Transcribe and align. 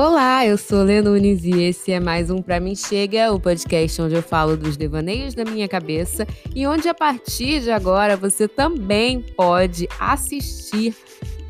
Olá, 0.00 0.46
eu 0.46 0.56
sou 0.56 0.84
Lena 0.84 1.10
Nunes 1.10 1.42
e 1.42 1.60
esse 1.60 1.90
é 1.90 1.98
mais 1.98 2.30
um 2.30 2.40
Pra 2.40 2.60
Mim 2.60 2.76
Chega, 2.76 3.32
o 3.32 3.40
podcast 3.40 4.00
onde 4.00 4.14
eu 4.14 4.22
falo 4.22 4.56
dos 4.56 4.76
devaneios 4.76 5.34
da 5.34 5.44
minha 5.44 5.66
cabeça 5.66 6.24
e 6.54 6.64
onde 6.68 6.88
a 6.88 6.94
partir 6.94 7.62
de 7.62 7.72
agora 7.72 8.16
você 8.16 8.46
também 8.46 9.20
pode 9.20 9.88
assistir 9.98 10.94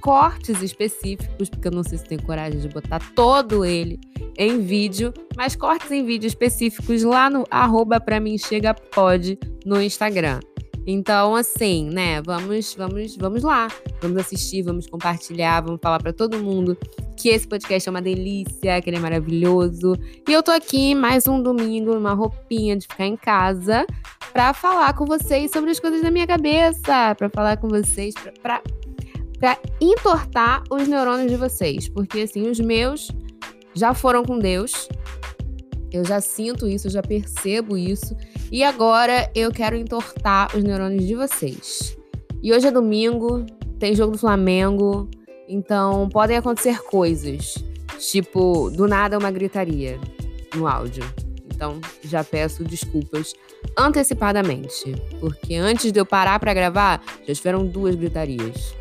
cortes 0.01 0.63
específicos, 0.63 1.51
porque 1.51 1.69
eu 1.69 1.73
não 1.73 1.83
sei 1.83 1.99
se 1.99 2.05
tenho 2.05 2.23
coragem 2.23 2.59
de 2.59 2.69
botar 2.69 3.03
todo 3.15 3.67
ele 3.67 4.01
em 4.39 4.63
vídeo, 4.63 5.13
mas 5.37 5.55
cortes 5.55 5.91
em 5.91 6.07
vídeo 6.07 6.27
específicos 6.27 7.03
lá 7.03 7.29
no 7.29 7.45
arroba 7.51 8.01
pra 8.01 8.19
mim 8.19 8.39
chega 8.39 8.73
pode 8.73 9.39
no 9.67 9.79
Instagram. 9.79 10.41
Então, 10.87 11.37
assim, 11.37 11.91
né, 11.91 12.23
vamos, 12.23 12.75
vamos, 12.75 13.15
vamos 13.15 13.43
lá. 13.43 13.69
Vamos 14.01 14.17
assistir, 14.17 14.63
vamos 14.63 14.87
compartilhar, 14.87 15.61
vamos 15.61 15.81
falar 15.83 15.99
para 16.01 16.15
todo 16.15 16.39
mundo 16.39 16.79
que 17.19 17.29
esse 17.31 17.49
podcast 17.49 17.89
é 17.89 17.91
uma 17.91 18.01
delícia, 18.01 18.81
que 18.81 18.89
ele 18.89 18.97
é 18.97 19.01
maravilhoso. 19.01 19.99
E 20.29 20.33
eu 20.33 20.41
tô 20.41 20.53
aqui 20.53 20.95
mais 20.95 21.27
um 21.27 21.43
domingo 21.43 21.93
numa 21.95 22.15
roupinha 22.15 22.77
de 22.77 22.87
ficar 22.87 23.07
em 23.07 23.17
casa 23.17 23.85
para 24.33 24.55
falar 24.55 24.95
com 24.95 25.05
vocês 25.05 25.51
sobre 25.51 25.71
as 25.73 25.81
coisas 25.81 26.01
da 26.01 26.13
minha 26.13 26.29
cabeça, 26.29 27.17
para 27.17 27.29
falar 27.29 27.57
com 27.57 27.69
vocês, 27.69 28.15
para 28.41 28.63
para 29.39 29.57
entortar 29.81 30.65
os 30.69 30.89
neurônios 30.89 31.31
de 31.31 31.37
vocês, 31.37 31.89
porque 31.89 32.23
assim, 32.23 32.49
os 32.49 32.59
meus 32.59 33.09
já 33.73 33.95
foram 33.95 34.25
com 34.25 34.37
Deus. 34.37 34.89
Eu 35.93 36.05
já 36.05 36.21
sinto 36.21 36.67
isso, 36.67 36.89
eu 36.89 36.91
já 36.91 37.03
percebo 37.03 37.77
isso. 37.77 38.17
E 38.51 38.65
agora 38.65 39.31
eu 39.35 39.53
quero 39.53 39.77
entortar 39.77 40.55
os 40.57 40.63
neurônios 40.63 41.07
de 41.07 41.15
vocês. 41.15 41.97
E 42.43 42.53
hoje 42.53 42.67
é 42.67 42.71
domingo, 42.71 43.47
tem 43.79 43.95
jogo 43.95 44.13
do 44.13 44.19
Flamengo, 44.19 45.09
então 45.49 46.09
podem 46.09 46.37
acontecer 46.37 46.83
coisas. 46.83 47.55
Tipo, 47.99 48.71
do 48.71 48.87
nada 48.87 49.19
uma 49.19 49.31
gritaria 49.31 49.99
no 50.55 50.69
áudio. 50.69 51.03
Então 51.47 51.81
já 52.05 52.23
peço 52.23 52.63
desculpas 52.63 53.33
antecipadamente, 53.77 54.95
porque 55.19 55.57
antes 55.57 55.91
de 55.91 55.99
eu 55.99 56.07
parar 56.07 56.39
para 56.39 56.55
gravar, 56.55 57.03
já 57.27 57.35
tiveram 57.35 57.67
duas 57.67 57.97
gritarias. 57.97 58.75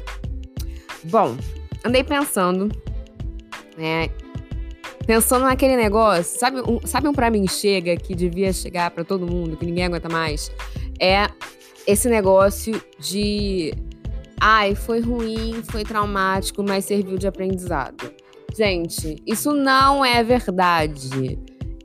Bom, 1.05 1.35
andei 1.83 2.03
pensando, 2.03 2.69
né, 3.75 4.09
Pensando 5.07 5.45
naquele 5.45 5.77
negócio, 5.77 6.37
sabe 6.37 6.59
um, 6.59 6.85
sabe 6.85 7.07
um 7.07 7.13
pra 7.13 7.31
mim 7.31 7.47
chega 7.47 7.95
que 7.95 8.13
devia 8.13 8.51
chegar 8.51 8.91
para 8.91 9.05
todo 9.05 9.25
mundo, 9.25 9.55
que 9.55 9.65
ninguém 9.65 9.85
aguenta 9.85 10.09
mais? 10.09 10.51
É 10.99 11.29
esse 11.87 12.09
negócio 12.09 12.83
de. 12.99 13.73
Ai, 14.49 14.75
foi 14.75 15.01
ruim, 15.01 15.61
foi 15.61 15.83
traumático, 15.83 16.63
mas 16.63 16.85
serviu 16.85 17.17
de 17.17 17.27
aprendizado. 17.27 18.09
Gente, 18.55 19.21
isso 19.27 19.53
não 19.53 20.05
é 20.05 20.23
verdade. 20.23 21.37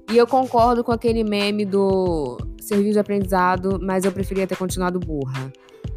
E 0.08 0.16
eu 0.16 0.28
concordo 0.28 0.84
com 0.84 0.92
aquele 0.92 1.24
meme 1.24 1.64
do 1.64 2.38
serviu 2.60 2.92
de 2.92 3.00
aprendizado, 3.00 3.80
mas 3.82 4.04
eu 4.04 4.12
preferia 4.12 4.46
ter 4.46 4.54
continuado 4.56 5.00
burra. 5.00 5.52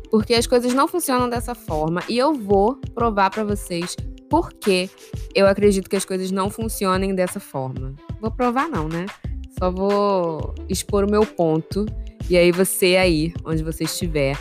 Porque 0.09 0.33
as 0.33 0.47
coisas 0.47 0.73
não 0.73 0.87
funcionam 0.87 1.29
dessa 1.29 1.53
forma 1.53 2.01
e 2.09 2.17
eu 2.17 2.33
vou 2.33 2.81
provar 2.95 3.29
para 3.29 3.43
vocês 3.43 3.95
porque 4.27 4.89
eu 5.35 5.45
acredito 5.45 5.87
que 5.87 5.95
as 5.95 6.03
coisas 6.03 6.31
não 6.31 6.49
funcionem 6.49 7.13
dessa 7.13 7.39
forma. 7.39 7.93
Vou 8.19 8.31
provar 8.31 8.67
não, 8.67 8.87
né? 8.87 9.05
Só 9.59 9.69
vou 9.69 10.55
expor 10.67 11.03
o 11.03 11.11
meu 11.11 11.27
ponto 11.27 11.85
e 12.27 12.35
aí 12.35 12.51
você 12.51 12.95
aí, 12.95 13.31
onde 13.45 13.63
você 13.63 13.83
estiver, 13.83 14.35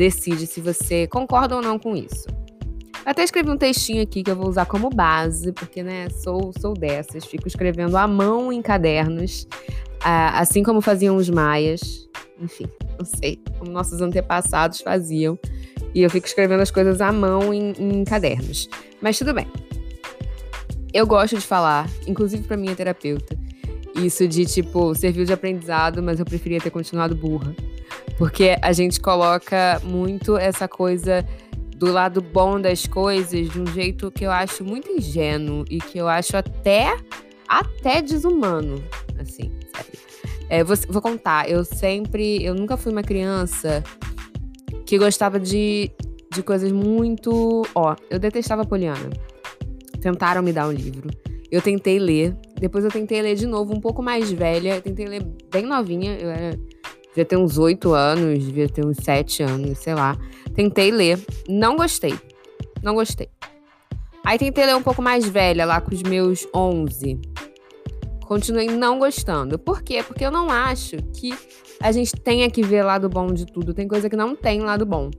decide 0.00 0.46
se 0.46 0.62
você 0.62 1.06
concorda 1.06 1.54
ou 1.54 1.60
não 1.60 1.78
com 1.78 1.94
isso. 1.94 2.26
Até 3.04 3.22
escrevi 3.22 3.50
um 3.50 3.56
textinho 3.56 4.02
aqui 4.02 4.22
que 4.22 4.30
eu 4.30 4.36
vou 4.36 4.48
usar 4.48 4.64
como 4.64 4.88
base, 4.88 5.52
porque, 5.52 5.82
né, 5.82 6.08
sou, 6.08 6.52
sou 6.58 6.72
dessas, 6.72 7.26
fico 7.26 7.46
escrevendo 7.46 7.98
à 7.98 8.08
mão 8.08 8.50
em 8.50 8.62
cadernos, 8.62 9.46
assim 10.02 10.62
como 10.62 10.80
faziam 10.80 11.16
os 11.16 11.28
maias. 11.28 12.08
Enfim, 12.40 12.64
não 12.98 13.04
sei, 13.04 13.42
como 13.58 13.70
nossos 13.70 14.00
antepassados 14.00 14.80
faziam. 14.80 15.38
E 15.94 16.02
eu 16.02 16.08
fico 16.08 16.26
escrevendo 16.26 16.60
as 16.60 16.70
coisas 16.70 17.02
à 17.02 17.12
mão 17.12 17.52
em, 17.52 17.72
em 17.78 18.02
cadernos. 18.02 18.70
Mas 19.02 19.18
tudo 19.18 19.34
bem. 19.34 19.46
Eu 20.94 21.06
gosto 21.06 21.36
de 21.36 21.46
falar, 21.46 21.86
inclusive 22.06 22.44
para 22.44 22.56
minha 22.56 22.74
terapeuta, 22.74 23.38
isso 23.94 24.26
de 24.26 24.46
tipo, 24.46 24.94
serviu 24.94 25.26
de 25.26 25.32
aprendizado, 25.32 26.02
mas 26.02 26.18
eu 26.18 26.24
preferia 26.24 26.58
ter 26.58 26.70
continuado 26.70 27.14
burra. 27.14 27.54
Porque 28.20 28.54
a 28.60 28.70
gente 28.74 29.00
coloca 29.00 29.80
muito 29.82 30.36
essa 30.36 30.68
coisa 30.68 31.26
do 31.74 31.90
lado 31.90 32.20
bom 32.20 32.60
das 32.60 32.86
coisas 32.86 33.48
de 33.48 33.58
um 33.58 33.66
jeito 33.66 34.12
que 34.12 34.26
eu 34.26 34.30
acho 34.30 34.62
muito 34.62 34.92
ingênuo 34.92 35.64
e 35.70 35.78
que 35.78 35.96
eu 35.96 36.06
acho 36.06 36.36
até 36.36 36.94
até 37.48 38.02
desumano, 38.02 38.84
assim. 39.18 39.50
É, 40.50 40.62
vou, 40.62 40.76
vou 40.90 41.00
contar, 41.00 41.48
eu 41.48 41.64
sempre, 41.64 42.44
eu 42.44 42.54
nunca 42.54 42.76
fui 42.76 42.92
uma 42.92 43.02
criança 43.02 43.82
que 44.84 44.98
gostava 44.98 45.40
de, 45.40 45.90
de 46.30 46.42
coisas 46.42 46.70
muito. 46.70 47.62
Ó, 47.74 47.96
eu 48.10 48.18
detestava 48.18 48.66
Poliana. 48.66 49.08
Tentaram 49.98 50.42
me 50.42 50.52
dar 50.52 50.68
um 50.68 50.72
livro. 50.72 51.08
Eu 51.50 51.62
tentei 51.62 51.98
ler. 51.98 52.36
Depois 52.60 52.84
eu 52.84 52.90
tentei 52.90 53.22
ler 53.22 53.34
de 53.34 53.46
novo, 53.46 53.74
um 53.74 53.80
pouco 53.80 54.02
mais 54.02 54.30
velha. 54.30 54.76
Eu 54.76 54.82
tentei 54.82 55.06
ler 55.06 55.22
bem 55.50 55.64
novinha. 55.64 56.18
Eu 56.18 56.28
era. 56.28 56.60
Devia 57.10 57.24
ter 57.24 57.36
uns 57.36 57.58
oito 57.58 57.92
anos, 57.92 58.44
devia 58.44 58.68
ter 58.68 58.84
uns 58.84 58.98
sete 59.02 59.42
anos, 59.42 59.78
sei 59.78 59.94
lá. 59.94 60.16
Tentei 60.54 60.90
ler. 60.90 61.18
Não 61.48 61.76
gostei. 61.76 62.14
Não 62.82 62.94
gostei. 62.94 63.28
Aí 64.24 64.38
tentei 64.38 64.66
ler 64.66 64.76
um 64.76 64.82
pouco 64.82 65.02
mais 65.02 65.28
velha, 65.28 65.64
lá 65.64 65.80
com 65.80 65.94
os 65.94 66.02
meus 66.02 66.46
11. 66.54 67.20
Continuei 68.26 68.68
não 68.68 68.98
gostando. 68.98 69.58
Por 69.58 69.82
quê? 69.82 70.04
Porque 70.04 70.24
eu 70.24 70.30
não 70.30 70.50
acho 70.50 70.96
que 71.14 71.36
a 71.82 71.90
gente 71.90 72.12
tenha 72.12 72.48
que 72.48 72.62
ver 72.62 72.84
lado 72.84 73.08
bom 73.08 73.26
de 73.26 73.44
tudo. 73.44 73.74
Tem 73.74 73.88
coisa 73.88 74.08
que 74.08 74.16
não 74.16 74.36
tem 74.36 74.60
lado 74.60 74.86
bom. 74.86 75.10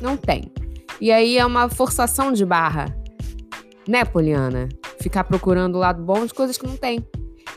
Não 0.00 0.16
tem. 0.16 0.52
E 1.00 1.10
aí 1.10 1.38
é 1.38 1.44
uma 1.44 1.68
forçação 1.68 2.32
de 2.32 2.44
barra. 2.44 2.96
Né, 3.88 4.04
Poliana? 4.04 4.68
Ficar 5.00 5.24
procurando 5.24 5.78
lado 5.78 6.04
bom 6.04 6.24
de 6.24 6.32
coisas 6.32 6.56
que 6.56 6.66
não 6.66 6.76
tem. 6.76 7.04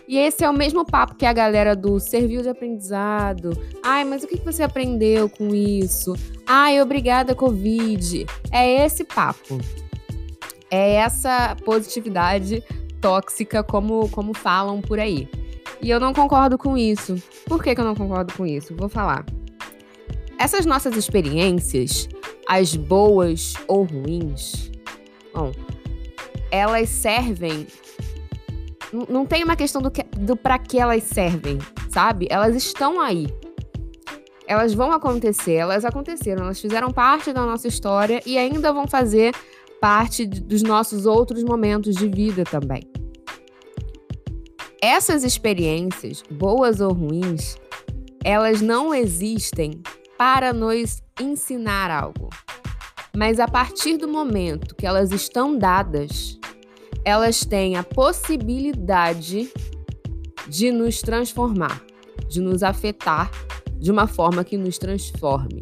E 0.08 0.18
esse 0.18 0.44
é 0.44 0.50
o 0.50 0.54
mesmo 0.54 0.86
papo 0.86 1.16
que 1.16 1.26
a 1.26 1.34
galera 1.34 1.76
do 1.76 2.00
serviu 2.00 2.42
de 2.42 2.50
aprendizado. 2.50 3.58
Ai, 3.84 4.04
mas 4.04 4.24
o 4.24 4.28
que 4.28 4.38
você 4.38 4.64
aprendeu 4.64 5.28
com 5.28 5.54
isso? 5.54 6.14
Ai, 6.46 6.82
obrigada, 6.82 7.34
Covid. 7.34 8.26
É 8.52 8.86
esse 8.86 9.04
papo. 9.04 9.60
É 10.70 10.96
essa 10.96 11.56
positividade 11.64 12.64
tóxica, 13.02 13.64
como, 13.64 14.10
como 14.10 14.34
falam 14.34 14.82
por 14.82 15.00
aí. 15.00 15.28
E 15.82 15.90
eu 15.90 16.00
não 16.00 16.14
concordo 16.14 16.58
com 16.58 16.78
isso. 16.78 17.16
Por 17.46 17.64
que, 17.64 17.74
que 17.74 17.82
eu 17.82 17.86
não 17.86 17.96
concordo 17.96 18.34
com 18.34 18.46
isso? 18.46 18.76
Vou 18.76 18.90
falar. 18.90 19.26
Essas 20.38 20.66
nossas 20.66 20.96
experiências, 20.96 22.10
as 22.48 22.76
boas 22.76 23.54
ou 23.68 23.84
ruins, 23.84 24.72
bom, 25.34 25.52
elas 26.52 26.90
servem. 26.90 27.68
Não 28.92 29.26
tem 29.26 29.44
uma 29.44 29.56
questão 29.56 29.82
do, 29.82 29.92
que, 29.92 30.04
do 30.04 30.36
para 30.36 30.58
que 30.58 30.80
elas 30.80 31.04
servem, 31.04 31.60
sabe? 31.90 32.28
Elas 32.30 32.56
estão 32.56 33.02
aí. 33.02 33.28
Elas 34.48 34.74
vão 34.74 34.92
acontecer, 34.92 35.54
elas 35.54 35.84
aconteceram, 35.84 36.46
elas 36.46 36.62
fizeram 36.62 36.92
parte 36.92 37.34
da 37.34 37.46
nossa 37.46 37.68
história 37.68 38.22
e 38.26 38.38
ainda 38.38 38.72
vão 38.72 38.88
fazer 38.88 39.34
parte 39.82 40.26
dos 40.26 40.62
nossos 40.62 41.06
outros 41.06 41.44
momentos 41.44 41.96
de 41.96 42.08
vida 42.08 42.44
também. 42.44 42.82
Essas 44.82 45.24
experiências, 45.24 46.22
boas 46.30 46.80
ou 46.80 46.94
ruins, 46.94 47.58
elas 48.24 48.62
não 48.62 48.94
existem 48.94 49.82
para 50.18 50.54
nos 50.54 51.02
ensinar 51.20 51.90
algo. 51.90 52.30
Mas 53.16 53.40
a 53.40 53.48
partir 53.48 53.98
do 53.98 54.08
momento 54.08 54.76
que 54.76 54.86
elas 54.86 55.12
estão 55.12 55.58
dadas, 55.58 56.38
elas 57.06 57.46
têm 57.46 57.78
a 57.78 57.84
possibilidade 57.84 59.48
de 60.48 60.72
nos 60.72 61.02
transformar, 61.02 61.82
de 62.28 62.42
nos 62.42 62.64
afetar 62.64 63.30
de 63.78 63.92
uma 63.92 64.08
forma 64.08 64.44
que 64.44 64.58
nos 64.58 64.80
transforme. 64.80 65.62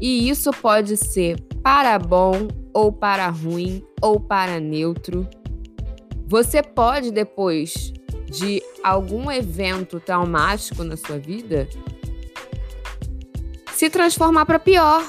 E 0.00 0.28
isso 0.28 0.52
pode 0.52 0.96
ser 0.96 1.40
para 1.62 1.98
bom 1.98 2.46
ou 2.72 2.92
para 2.92 3.28
ruim 3.28 3.84
ou 4.00 4.20
para 4.20 4.60
neutro. 4.60 5.28
Você 6.26 6.62
pode 6.62 7.10
depois 7.10 7.92
de 8.26 8.62
algum 8.82 9.30
evento 9.30 10.00
traumático 10.00 10.82
na 10.84 10.96
sua 10.96 11.18
vida 11.18 11.68
se 13.74 13.90
transformar 13.90 14.46
para 14.46 14.58
pior. 14.58 15.04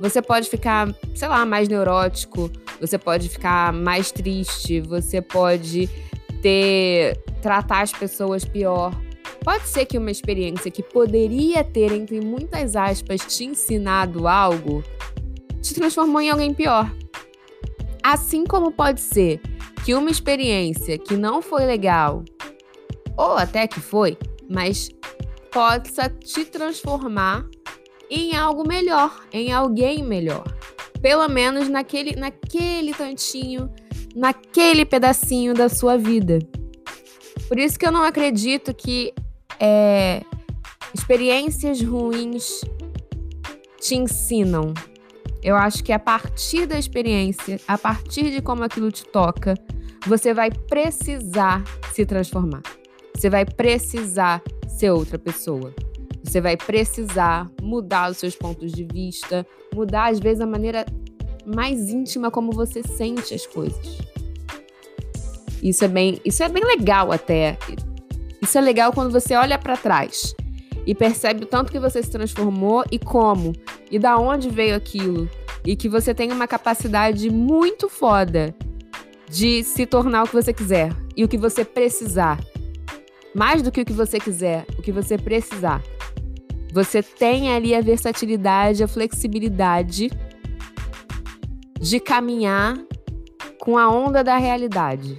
Você 0.00 0.22
pode 0.22 0.48
ficar, 0.48 0.94
sei 1.14 1.26
lá, 1.26 1.44
mais 1.44 1.68
neurótico, 1.68 2.50
você 2.80 2.98
pode 2.98 3.28
ficar 3.28 3.72
mais 3.72 4.10
triste, 4.10 4.80
você 4.80 5.20
pode 5.20 5.88
ter 6.42 7.16
tratar 7.42 7.82
as 7.82 7.92
pessoas 7.92 8.44
pior. 8.44 8.92
Pode 9.44 9.66
ser 9.68 9.86
que 9.86 9.96
uma 9.96 10.10
experiência 10.10 10.70
que 10.70 10.82
poderia 10.82 11.64
ter, 11.64 11.92
entre 11.92 12.20
muitas 12.20 12.76
aspas, 12.76 13.20
te 13.20 13.44
ensinado 13.44 14.26
algo, 14.26 14.82
te 15.62 15.74
transformou 15.74 16.20
em 16.20 16.30
alguém 16.30 16.52
pior. 16.52 16.92
Assim 18.02 18.44
como 18.44 18.72
pode 18.72 19.00
ser 19.00 19.40
que 19.84 19.94
uma 19.94 20.10
experiência 20.10 20.98
que 20.98 21.16
não 21.16 21.40
foi 21.40 21.64
legal, 21.64 22.24
ou 23.16 23.36
até 23.36 23.66
que 23.66 23.80
foi, 23.80 24.18
mas 24.48 24.90
possa 25.50 26.08
te 26.10 26.44
transformar 26.44 27.48
em 28.10 28.34
algo 28.34 28.66
melhor, 28.66 29.26
em 29.32 29.52
alguém 29.52 30.02
melhor. 30.02 30.57
Pelo 31.00 31.28
menos 31.28 31.68
naquele, 31.68 32.16
naquele 32.16 32.92
tantinho, 32.92 33.70
naquele 34.14 34.84
pedacinho 34.84 35.54
da 35.54 35.68
sua 35.68 35.96
vida. 35.96 36.38
Por 37.48 37.58
isso 37.58 37.78
que 37.78 37.86
eu 37.86 37.92
não 37.92 38.02
acredito 38.02 38.74
que 38.74 39.14
é, 39.58 40.22
experiências 40.92 41.80
ruins 41.82 42.60
te 43.80 43.94
ensinam. 43.96 44.74
Eu 45.42 45.56
acho 45.56 45.82
que 45.84 45.92
a 45.92 45.98
partir 45.98 46.66
da 46.66 46.78
experiência, 46.78 47.60
a 47.66 47.78
partir 47.78 48.30
de 48.30 48.42
como 48.42 48.64
aquilo 48.64 48.90
te 48.90 49.04
toca, 49.04 49.54
você 50.06 50.34
vai 50.34 50.50
precisar 50.50 51.62
se 51.92 52.04
transformar. 52.04 52.62
Você 53.14 53.30
vai 53.30 53.44
precisar 53.44 54.42
ser 54.68 54.90
outra 54.90 55.18
pessoa. 55.18 55.72
Você 56.28 56.42
vai 56.42 56.58
precisar 56.58 57.50
mudar 57.62 58.10
os 58.10 58.18
seus 58.18 58.36
pontos 58.36 58.70
de 58.70 58.84
vista, 58.84 59.46
mudar 59.74 60.10
às 60.10 60.20
vezes 60.20 60.42
a 60.42 60.46
maneira 60.46 60.84
mais 61.46 61.88
íntima 61.88 62.30
como 62.30 62.52
você 62.52 62.82
sente 62.82 63.32
as 63.32 63.46
coisas. 63.46 63.96
Isso 65.62 65.86
é 65.86 65.88
bem, 65.88 66.20
isso 66.26 66.42
é 66.42 66.48
bem 66.50 66.62
legal 66.62 67.10
até. 67.12 67.56
Isso 68.42 68.58
é 68.58 68.60
legal 68.60 68.92
quando 68.92 69.10
você 69.10 69.34
olha 69.34 69.58
para 69.58 69.74
trás 69.74 70.34
e 70.86 70.94
percebe 70.94 71.44
o 71.44 71.46
tanto 71.46 71.72
que 71.72 71.80
você 71.80 72.02
se 72.02 72.10
transformou 72.10 72.84
e 72.92 72.98
como 72.98 73.54
e 73.90 73.98
da 73.98 74.18
onde 74.18 74.50
veio 74.50 74.76
aquilo 74.76 75.30
e 75.64 75.74
que 75.76 75.88
você 75.88 76.12
tem 76.12 76.30
uma 76.30 76.46
capacidade 76.46 77.30
muito 77.30 77.88
foda 77.88 78.54
de 79.30 79.64
se 79.64 79.86
tornar 79.86 80.24
o 80.24 80.28
que 80.28 80.34
você 80.34 80.52
quiser 80.52 80.94
e 81.16 81.24
o 81.24 81.28
que 81.28 81.38
você 81.38 81.64
precisar. 81.64 82.38
Mais 83.34 83.62
do 83.62 83.72
que 83.72 83.80
o 83.80 83.84
que 83.84 83.94
você 83.94 84.20
quiser, 84.20 84.66
o 84.78 84.82
que 84.82 84.92
você 84.92 85.16
precisar. 85.16 85.82
Você 86.72 87.02
tem 87.02 87.52
ali 87.52 87.74
a 87.74 87.80
versatilidade, 87.80 88.82
a 88.82 88.88
flexibilidade 88.88 90.10
de 91.80 92.00
caminhar 92.00 92.76
com 93.60 93.78
a 93.78 93.88
onda 93.88 94.22
da 94.22 94.36
realidade. 94.36 95.18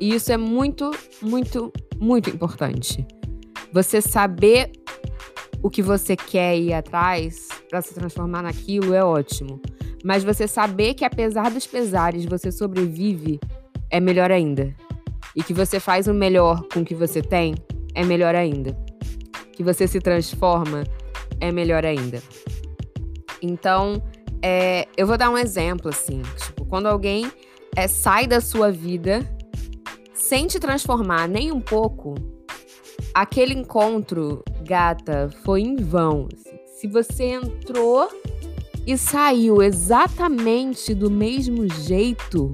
E 0.00 0.14
isso 0.14 0.32
é 0.32 0.36
muito, 0.36 0.90
muito, 1.22 1.72
muito 1.98 2.30
importante. 2.30 3.06
Você 3.72 4.00
saber 4.00 4.70
o 5.62 5.70
que 5.70 5.82
você 5.82 6.16
quer 6.16 6.58
ir 6.58 6.72
atrás 6.72 7.48
para 7.68 7.82
se 7.82 7.94
transformar 7.94 8.42
naquilo 8.42 8.94
é 8.94 9.02
ótimo. 9.02 9.60
Mas 10.04 10.22
você 10.22 10.46
saber 10.46 10.94
que 10.94 11.04
apesar 11.04 11.50
dos 11.50 11.66
pesares 11.66 12.24
você 12.24 12.52
sobrevive 12.52 13.40
é 13.90 13.98
melhor 13.98 14.30
ainda. 14.30 14.74
E 15.34 15.42
que 15.42 15.52
você 15.52 15.80
faz 15.80 16.06
o 16.06 16.14
melhor 16.14 16.62
com 16.72 16.80
o 16.80 16.84
que 16.84 16.94
você 16.94 17.20
tem 17.20 17.54
é 17.94 18.04
melhor 18.04 18.34
ainda. 18.34 18.76
Que 19.56 19.64
você 19.64 19.88
se 19.88 19.98
transforma 19.98 20.84
é 21.40 21.50
melhor 21.50 21.84
ainda. 21.84 22.22
Então, 23.42 24.00
é, 24.40 24.86
eu 24.96 25.06
vou 25.06 25.16
dar 25.16 25.30
um 25.30 25.36
exemplo 25.36 25.88
assim. 25.88 26.22
Tipo, 26.36 26.64
quando 26.66 26.86
alguém 26.86 27.30
é, 27.74 27.88
sai 27.88 28.26
da 28.26 28.40
sua 28.40 28.70
vida 28.70 29.28
sem 30.14 30.46
te 30.46 30.60
transformar 30.60 31.28
nem 31.28 31.50
um 31.50 31.60
pouco, 31.60 32.14
aquele 33.14 33.54
encontro, 33.54 34.44
gata, 34.62 35.30
foi 35.44 35.62
em 35.62 35.76
vão. 35.76 36.28
Assim. 36.32 36.58
Se 36.78 36.86
você 36.86 37.24
entrou 37.24 38.08
e 38.86 38.96
saiu 38.96 39.62
exatamente 39.62 40.94
do 40.94 41.10
mesmo 41.10 41.68
jeito, 41.68 42.52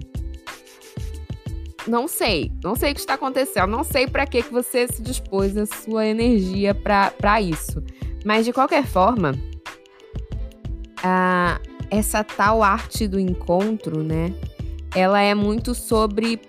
não 1.86 2.06
sei, 2.06 2.52
não 2.62 2.74
sei 2.74 2.92
o 2.92 2.94
que 2.94 3.00
está 3.00 3.14
acontecendo, 3.14 3.70
não 3.70 3.84
sei 3.84 4.06
para 4.06 4.26
que 4.26 4.42
que 4.42 4.52
você 4.52 4.86
se 4.86 5.02
dispôs 5.02 5.56
a 5.56 5.66
sua 5.66 6.06
energia 6.06 6.74
para 6.74 7.40
isso. 7.40 7.82
Mas 8.24 8.44
de 8.44 8.52
qualquer 8.52 8.86
forma, 8.86 9.34
a, 11.02 11.60
essa 11.90 12.22
tal 12.22 12.62
arte 12.62 13.08
do 13.08 13.18
encontro, 13.18 14.02
né? 14.02 14.32
Ela 14.94 15.20
é 15.20 15.34
muito 15.34 15.74
sobre 15.74 16.40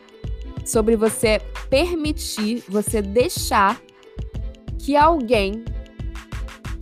sobre 0.65 0.95
você 0.95 1.41
permitir, 1.69 2.63
você 2.69 3.01
deixar 3.01 3.81
que 4.79 4.95
alguém 4.95 5.63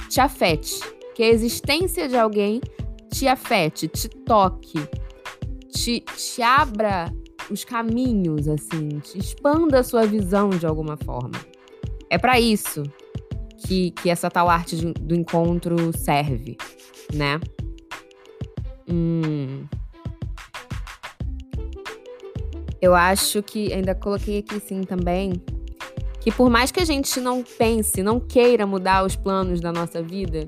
te 0.07 0.19
afete, 0.19 0.79
que 1.15 1.23
a 1.23 1.29
existência 1.29 2.07
de 2.07 2.17
alguém 2.17 2.61
te 3.11 3.27
afete, 3.27 3.87
te 3.87 4.07
toque, 4.07 4.79
te, 5.71 6.01
te 6.01 6.41
abra 6.41 7.11
os 7.51 7.65
caminhos, 7.65 8.47
assim, 8.47 9.01
expanda 9.13 9.79
a 9.79 9.83
sua 9.83 10.05
visão 10.05 10.49
de 10.49 10.65
alguma 10.65 10.97
forma. 10.97 11.39
É 12.09 12.17
para 12.17 12.39
isso 12.39 12.83
que, 13.65 13.91
que 13.91 14.09
essa 14.09 14.29
tal 14.29 14.49
arte 14.49 14.75
do 14.93 15.13
encontro 15.13 15.75
serve, 15.97 16.57
né? 17.13 17.39
Hum. 18.89 19.65
Eu 22.81 22.95
acho 22.95 23.43
que 23.43 23.71
ainda 23.71 23.93
coloquei 23.93 24.39
aqui 24.39 24.59
sim 24.59 24.81
também 24.81 25.33
que 26.21 26.31
por 26.31 26.49
mais 26.49 26.71
que 26.71 26.79
a 26.79 26.85
gente 26.85 27.19
não 27.19 27.43
pense, 27.43 28.03
não 28.03 28.19
queira 28.19 28.65
mudar 28.65 29.03
os 29.03 29.15
planos 29.15 29.59
da 29.59 29.71
nossa 29.71 30.03
vida, 30.03 30.47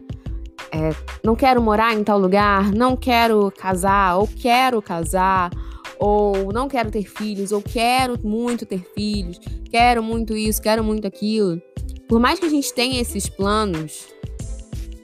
é, 0.71 0.89
não 1.23 1.35
quero 1.35 1.61
morar 1.61 1.93
em 1.93 2.03
tal 2.03 2.19
lugar, 2.19 2.71
não 2.71 2.95
quero 2.95 3.51
casar, 3.51 4.17
ou 4.17 4.27
quero 4.27 4.81
casar, 4.81 5.49
ou 6.05 6.51
não 6.51 6.67
quero 6.67 6.91
ter 6.91 7.03
filhos, 7.03 7.53
ou 7.53 7.61
quero 7.61 8.19
muito 8.21 8.65
ter 8.65 8.83
filhos, 8.93 9.39
quero 9.71 10.03
muito 10.03 10.35
isso, 10.35 10.61
quero 10.61 10.83
muito 10.83 11.07
aquilo. 11.07 11.61
Por 12.09 12.19
mais 12.19 12.37
que 12.37 12.45
a 12.45 12.49
gente 12.49 12.73
tenha 12.73 12.99
esses 12.99 13.29
planos, 13.29 14.09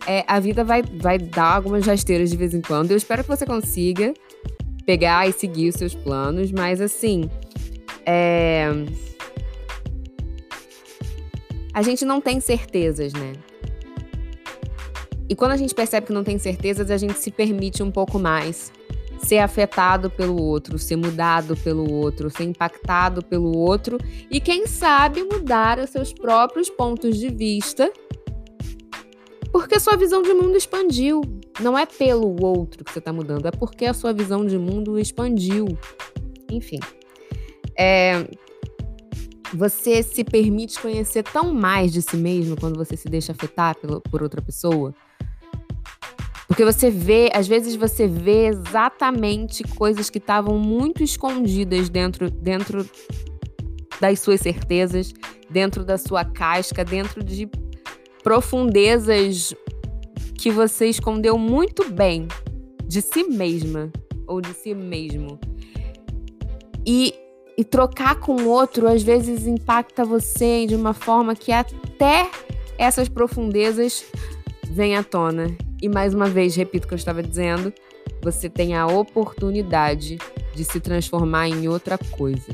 é, 0.05 0.25
a 0.27 0.41
vida 0.41 0.61
vai, 0.61 0.81
vai 0.81 1.17
dar 1.17 1.55
algumas 1.55 1.85
rasteiras 1.85 2.29
de 2.29 2.35
vez 2.35 2.53
em 2.53 2.59
quando. 2.59 2.91
Eu 2.91 2.97
espero 2.97 3.23
que 3.23 3.29
você 3.29 3.45
consiga 3.45 4.13
pegar 4.85 5.25
e 5.25 5.31
seguir 5.31 5.69
os 5.69 5.75
seus 5.75 5.95
planos, 5.95 6.51
mas 6.51 6.81
assim. 6.81 7.29
É... 8.05 8.67
A 11.73 11.81
gente 11.81 12.03
não 12.03 12.19
tem 12.19 12.41
certezas, 12.41 13.13
né? 13.13 13.33
E 15.29 15.35
quando 15.35 15.51
a 15.51 15.57
gente 15.57 15.73
percebe 15.73 16.07
que 16.07 16.13
não 16.13 16.25
tem 16.25 16.37
certezas, 16.37 16.91
a 16.91 16.97
gente 16.97 17.17
se 17.19 17.31
permite 17.31 17.81
um 17.81 17.89
pouco 17.89 18.19
mais 18.19 18.69
ser 19.21 19.39
afetado 19.39 20.09
pelo 20.09 20.42
outro, 20.42 20.78
ser 20.78 20.95
mudado 20.95 21.56
pelo 21.57 21.92
outro, 21.92 22.30
ser 22.30 22.44
impactado 22.44 23.23
pelo 23.23 23.56
outro 23.57 23.97
e, 24.30 24.40
quem 24.40 24.68
sabe, 24.68 25.23
mudar 25.23 25.80
os 25.80 25.90
seus 25.90 26.14
próprios 26.14 26.69
pontos 26.69 27.18
de 27.18 27.30
vista, 27.30 27.92
porque 29.52 29.80
sua 29.80 29.95
visão 29.95 30.21
de 30.21 30.33
mundo 30.33 30.57
expandiu. 30.57 31.21
Não 31.59 31.78
é 31.78 31.85
pelo 31.85 32.42
outro 32.42 32.85
que 32.85 32.94
você 32.94 32.99
está 32.99 33.11
mudando, 33.11 33.45
é 33.47 33.52
porque 33.52 33.85
a 33.85 33.94
sua 33.94 34.14
visão 34.14 34.45
de 34.45 34.57
mundo 34.57 34.97
expandiu. 34.97 35.68
Enfim. 36.49 36.80
É, 37.78 38.26
você 39.54 40.04
se 40.04 40.23
permite 40.23 40.80
conhecer 40.80 41.23
tão 41.23 41.54
mais 41.54 41.92
de 41.92 42.02
si 42.02 42.16
mesmo 42.16 42.56
quando 42.59 42.78
você 42.78 42.95
se 42.95 43.09
deixa 43.09 43.31
afetar 43.31 43.76
por 44.09 44.21
outra 44.23 44.42
pessoa 44.42 44.94
porque 46.59 46.73
você 46.73 46.92
vê, 46.92 47.30
às 47.33 47.47
vezes 47.47 47.73
você 47.73 48.06
vê 48.06 48.47
exatamente 48.47 49.63
coisas 49.63 50.09
que 50.09 50.18
estavam 50.18 50.59
muito 50.59 51.01
escondidas 51.01 51.87
dentro, 51.87 52.30
dentro 52.30 52.85
das 54.01 54.19
suas 54.19 54.42
certezas, 54.42 55.13
dentro 55.49 55.85
da 55.85 55.97
sua 55.97 56.25
casca, 56.25 56.83
dentro 56.83 57.23
de 57.23 57.49
profundezas 58.21 59.54
que 60.37 60.51
você 60.51 60.87
escondeu 60.87 61.37
muito 61.37 61.89
bem 61.89 62.28
de 62.85 63.01
si 63.01 63.23
mesma 63.23 63.89
ou 64.28 64.42
de 64.42 64.54
si 64.54 64.73
mesmo. 64.75 65.39
E, 66.85 67.13
e 67.57 67.63
trocar 67.63 68.19
com 68.19 68.44
outro 68.44 68.85
às 68.85 69.01
vezes 69.01 69.47
impacta 69.47 70.04
você 70.04 70.66
de 70.66 70.75
uma 70.75 70.94
forma 70.94 71.33
que 71.35 71.54
até 71.54 72.30
essas 72.78 73.07
profundezas 73.07 74.04
vêm 74.69 74.97
à 74.97 75.04
tona 75.06 75.56
e 75.81 75.88
mais 75.88 76.14
uma 76.14 76.28
vez, 76.28 76.56
repito 76.56 76.86
o 76.86 76.88
que 76.88 76.94
eu 76.94 76.98
estava 76.98 77.24
dizendo, 77.24 77.74
você 78.21 78.50
tem 78.50 78.76
a 78.76 78.86
oportunidade 78.88 80.18
de 80.54 80.66
se 80.66 80.80
transformar 80.80 81.48
em 81.48 81.68
outra 81.68 81.98
coisa. 81.98 82.54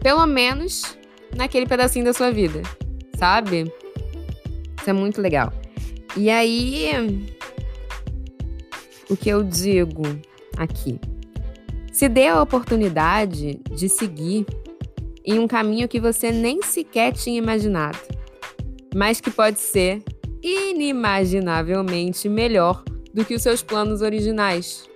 Pelo 0.00 0.26
menos 0.26 0.96
naquele 1.36 1.66
pedacinho 1.66 2.04
da 2.04 2.12
sua 2.12 2.30
vida, 2.30 2.62
sabe? 3.16 3.72
Isso 4.78 4.88
é 4.88 4.92
muito 4.92 5.20
legal. 5.20 5.52
E 6.16 6.30
aí, 6.30 7.26
o 9.10 9.16
que 9.16 9.28
eu 9.28 9.42
digo 9.42 10.02
aqui? 10.56 10.98
Se 11.92 12.08
dê 12.08 12.28
a 12.28 12.40
oportunidade 12.40 13.60
de 13.70 13.88
seguir 13.88 14.46
em 15.24 15.38
um 15.38 15.46
caminho 15.46 15.88
que 15.88 16.00
você 16.00 16.30
nem 16.30 16.62
sequer 16.62 17.12
tinha 17.12 17.36
imaginado, 17.36 17.98
mas 18.94 19.20
que 19.20 19.30
pode 19.30 19.60
ser 19.60 20.02
inimaginavelmente 20.48 22.28
melhor 22.28 22.82
do 23.12 23.24
que 23.24 23.34
os 23.34 23.42
seus 23.42 23.62
planos 23.62 24.02
originais. 24.02 24.88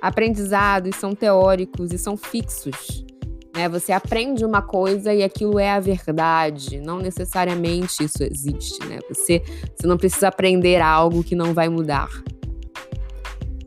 Aprendizados 0.00 0.96
são 0.96 1.14
teóricos 1.14 1.92
e 1.92 1.98
são 1.98 2.16
fixos. 2.16 3.04
Né? 3.54 3.68
Você 3.68 3.92
aprende 3.92 4.44
uma 4.44 4.62
coisa 4.62 5.12
e 5.12 5.22
aquilo 5.22 5.58
é 5.58 5.70
a 5.70 5.80
verdade. 5.80 6.80
Não 6.80 6.98
necessariamente 6.98 8.04
isso 8.04 8.22
existe. 8.22 8.84
Né? 8.86 8.98
Você, 9.08 9.42
você 9.74 9.86
não 9.86 9.96
precisa 9.96 10.28
aprender 10.28 10.80
algo 10.80 11.24
que 11.24 11.34
não 11.34 11.54
vai 11.54 11.68
mudar. 11.68 12.08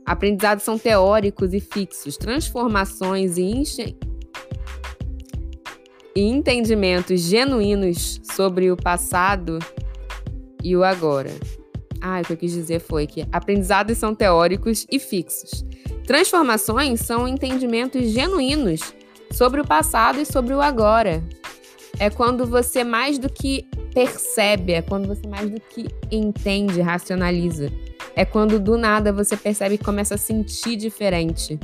Aprendizados 0.05 0.63
são 0.63 0.77
teóricos 0.77 1.53
e 1.53 1.59
fixos. 1.59 2.17
Transformações 2.17 3.37
e, 3.37 3.43
enche... 3.43 3.95
e 6.15 6.21
entendimentos 6.21 7.21
genuínos 7.21 8.21
sobre 8.23 8.71
o 8.71 8.77
passado 8.77 9.59
e 10.63 10.75
o 10.75 10.83
agora. 10.83 11.31
Ah, 12.01 12.21
o 12.21 12.25
que 12.25 12.33
eu 12.33 12.37
quis 12.37 12.51
dizer 12.51 12.79
foi 12.79 13.05
que 13.05 13.25
aprendizados 13.31 13.97
são 13.97 14.15
teóricos 14.15 14.85
e 14.89 14.99
fixos. 14.99 15.65
Transformações 16.05 17.01
são 17.01 17.27
entendimentos 17.27 18.09
genuínos 18.09 18.93
sobre 19.31 19.61
o 19.61 19.67
passado 19.67 20.19
e 20.19 20.25
sobre 20.25 20.53
o 20.53 20.61
agora. 20.61 21.23
É 21.99 22.09
quando 22.09 22.45
você 22.45 22.83
mais 22.83 23.17
do 23.17 23.29
que 23.29 23.67
percebe, 23.93 24.73
é 24.73 24.81
quando 24.81 25.07
você 25.07 25.27
mais 25.27 25.49
do 25.49 25.59
que 25.59 25.87
entende, 26.09 26.81
racionaliza. 26.81 27.71
É 28.15 28.23
quando 28.23 28.59
do 28.59 28.77
nada 28.77 29.11
você 29.11 29.35
percebe 29.35 29.75
e 29.75 29.77
começa 29.77 30.15
a 30.15 30.17
sentir 30.17 30.75
diferente. 30.75 31.59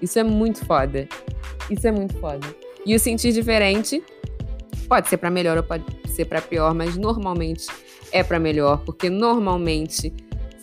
Isso 0.00 0.18
é 0.18 0.24
muito 0.24 0.64
foda. 0.64 1.06
Isso 1.70 1.86
é 1.86 1.92
muito 1.92 2.16
foda. 2.18 2.46
E 2.86 2.94
o 2.94 2.98
sentir 2.98 3.32
diferente 3.32 4.02
pode 4.84 5.08
ser 5.08 5.16
para 5.16 5.30
melhor 5.30 5.56
ou 5.56 5.62
pode 5.62 5.84
ser 6.06 6.24
para 6.26 6.40
pior, 6.40 6.74
mas 6.74 6.96
normalmente 6.96 7.66
é 8.12 8.22
para 8.22 8.38
melhor, 8.38 8.78
porque 8.84 9.10
normalmente 9.10 10.12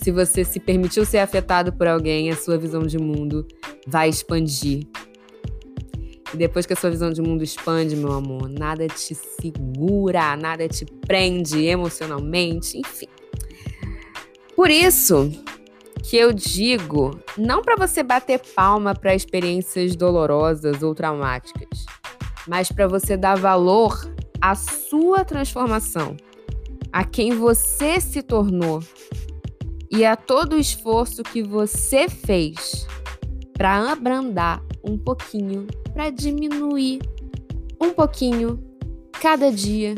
se 0.01 0.11
você 0.11 0.43
se 0.43 0.59
permitiu 0.59 1.05
ser 1.05 1.19
afetado 1.19 1.71
por 1.71 1.87
alguém, 1.87 2.31
a 2.31 2.35
sua 2.35 2.57
visão 2.57 2.81
de 2.81 2.97
mundo 2.97 3.45
vai 3.85 4.09
expandir. 4.09 4.87
E 6.33 6.37
depois 6.37 6.65
que 6.65 6.73
a 6.73 6.75
sua 6.75 6.89
visão 6.89 7.11
de 7.11 7.21
mundo 7.21 7.43
expande, 7.43 7.95
meu 7.95 8.13
amor, 8.13 8.49
nada 8.49 8.87
te 8.87 9.13
segura, 9.13 10.35
nada 10.35 10.67
te 10.67 10.85
prende 10.85 11.65
emocionalmente, 11.65 12.79
enfim. 12.79 13.07
Por 14.55 14.71
isso 14.71 15.29
que 16.03 16.17
eu 16.17 16.33
digo, 16.33 17.19
não 17.37 17.61
para 17.61 17.75
você 17.75 18.01
bater 18.01 18.39
palma 18.55 18.95
para 18.95 19.13
experiências 19.13 19.95
dolorosas 19.95 20.81
ou 20.81 20.95
traumáticas, 20.95 21.85
mas 22.47 22.71
para 22.71 22.87
você 22.87 23.15
dar 23.15 23.37
valor 23.37 24.13
à 24.41 24.55
sua 24.55 25.23
transformação, 25.23 26.15
a 26.91 27.03
quem 27.03 27.33
você 27.33 27.99
se 28.01 28.21
tornou 28.21 28.83
e 29.89 30.05
a 30.05 30.15
todo 30.15 30.53
o 30.53 30.59
esforço 30.59 31.23
que 31.23 31.43
você 31.43 32.09
fez 32.09 32.87
para 33.53 33.91
abrandar 33.91 34.63
um 34.83 34.97
pouquinho 34.97 35.67
para 35.93 36.09
diminuir 36.09 37.01
um 37.79 37.93
pouquinho 37.93 38.61
cada 39.19 39.51
dia 39.51 39.95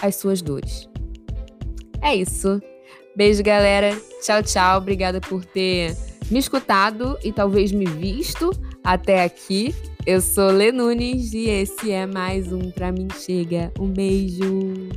as 0.00 0.16
suas 0.16 0.40
dores. 0.40 0.88
É 2.00 2.14
isso. 2.14 2.60
Beijo, 3.14 3.42
galera. 3.42 3.96
Tchau, 4.22 4.42
tchau. 4.42 4.78
Obrigada 4.78 5.20
por 5.20 5.44
ter 5.44 5.96
me 6.30 6.38
escutado 6.38 7.18
e 7.22 7.32
talvez 7.32 7.72
me 7.72 7.84
visto 7.84 8.50
até 8.82 9.24
aqui. 9.24 9.74
Eu 10.04 10.20
sou 10.20 10.50
Lê 10.50 10.72
Nunes 10.72 11.32
e 11.32 11.48
esse 11.48 11.92
é 11.92 12.06
mais 12.06 12.52
um 12.52 12.72
Pra 12.72 12.90
Mim 12.90 13.06
Chega. 13.20 13.72
Um 13.78 13.86
beijo. 13.86 14.88